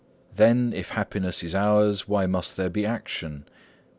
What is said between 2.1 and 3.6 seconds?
must there be Action?